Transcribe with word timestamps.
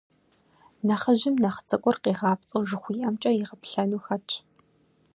Нэхъыжьым 0.87 1.35
нэхъ 1.41 1.59
цӏыкӏур, 1.67 1.97
къигъапцӏэу, 2.03 2.65
жыхуиӏэмкӏэ 2.69 3.31
игъэплъэну 3.39 4.03
хэтщ. 4.05 4.33